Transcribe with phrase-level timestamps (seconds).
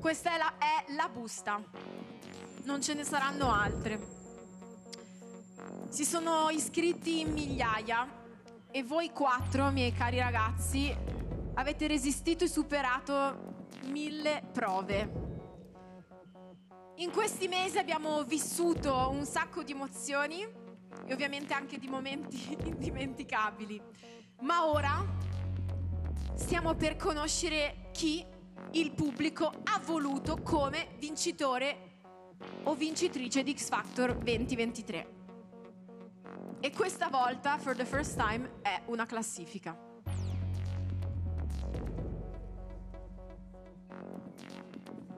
[0.00, 1.60] Questa è la, è la busta.
[2.62, 4.16] Non ce ne saranno altre.
[5.88, 8.06] Si sono iscritti in migliaia
[8.70, 10.94] e voi quattro, miei cari ragazzi,
[11.54, 15.26] avete resistito e superato mille prove.
[16.96, 20.42] In questi mesi abbiamo vissuto un sacco di emozioni
[21.06, 23.82] e ovviamente anche di momenti indimenticabili.
[24.40, 25.04] Ma ora
[26.34, 28.24] stiamo per conoscere chi
[28.72, 31.96] il pubblico ha voluto come vincitore
[32.64, 35.16] o vincitrice di X Factor 2023.
[36.60, 39.76] E questa volta, for the first time, è una classifica.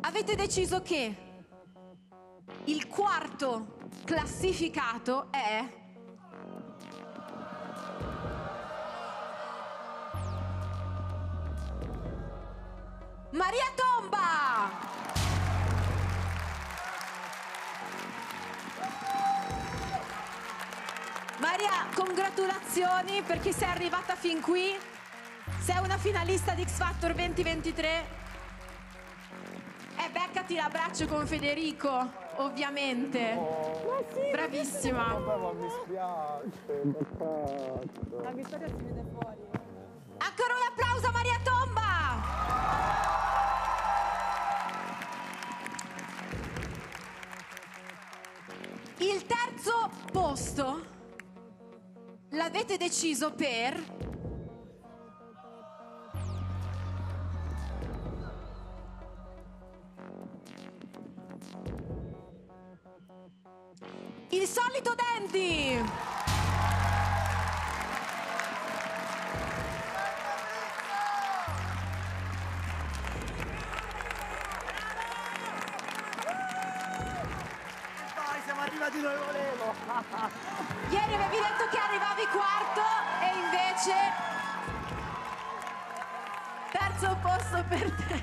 [0.00, 1.16] Avete deciso che
[2.64, 5.81] il quarto classificato è
[13.32, 14.68] Maria Tomba!
[21.38, 24.76] Maria, congratulazioni perché sei arrivata fin qui.
[25.60, 27.88] Sei una finalista di X Factor 2023.
[29.96, 33.38] E beccati l'abbraccio con Federico, ovviamente.
[34.30, 35.16] Bravissima.
[35.18, 36.82] ma mi spiace,
[38.22, 39.61] La vittoria si vede fuori.
[49.22, 50.84] Il terzo posto
[52.30, 53.80] l'avete deciso per
[64.30, 66.21] il solito Dandy!
[78.92, 79.74] Arrivati dove volevo.
[80.90, 82.82] Ieri avevi detto che arrivavi quarto
[83.20, 83.94] e invece
[86.70, 88.22] terzo posto per te.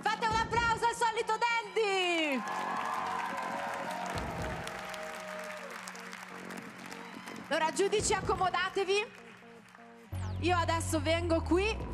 [0.00, 2.42] Fate un applauso al solito Dandy!
[7.48, 9.18] Allora, giudici, accomodatevi.
[10.40, 11.89] Io adesso vengo qui.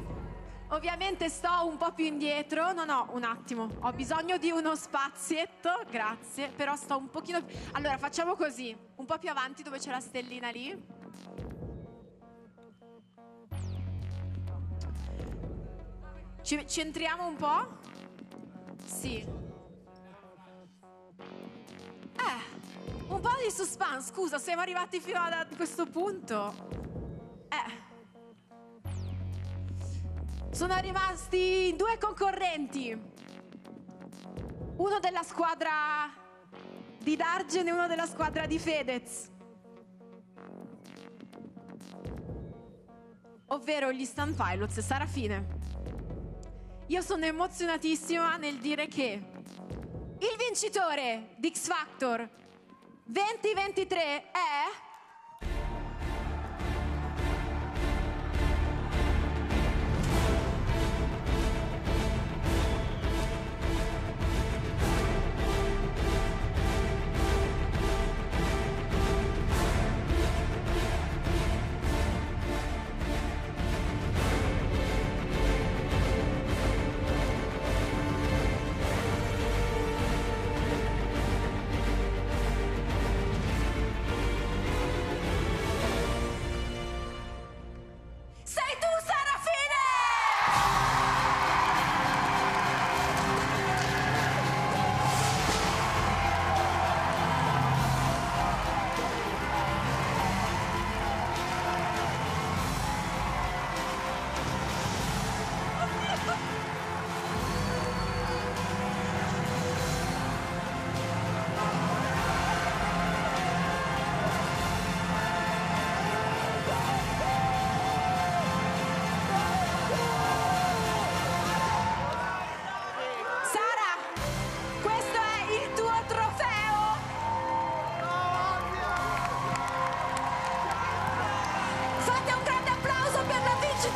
[0.70, 2.72] Ovviamente sto un po' più indietro.
[2.72, 3.68] No, no, un attimo.
[3.80, 5.70] Ho bisogno di uno spazietto.
[5.88, 6.48] Grazie.
[6.48, 7.40] Però sto un pochino.
[7.72, 8.76] Allora, facciamo così.
[8.96, 10.94] Un po' più avanti dove c'è la stellina lì.
[16.42, 17.78] Ci centriamo un po'?
[18.84, 19.16] Sì.
[22.16, 22.40] Eh,
[23.08, 24.12] un po' di suspense.
[24.12, 26.85] Scusa, siamo arrivati fino a questo punto.
[30.56, 32.98] Sono rimasti due concorrenti.
[34.76, 36.10] Uno della squadra
[36.98, 39.30] di Dargen e uno della squadra di Fedez.
[43.48, 45.46] Ovvero gli Stan Pilots e Sarafine.
[46.86, 52.26] Io sono emozionatissima nel dire che il vincitore di X Factor
[53.04, 54.85] 2023 è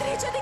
[0.01, 0.35] trece ad